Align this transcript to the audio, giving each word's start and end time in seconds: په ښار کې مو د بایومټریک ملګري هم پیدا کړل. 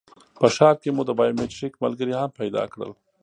په 0.39 0.47
ښار 0.55 0.75
کې 0.81 0.89
مو 0.95 1.01
د 1.07 1.11
بایومټریک 1.17 1.73
ملګري 1.83 2.13
هم 2.15 2.29
پیدا 2.39 2.63
کړل. 2.73 2.91